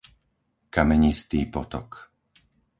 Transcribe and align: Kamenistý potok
Kamenistý 0.73 1.41
potok 1.53 1.89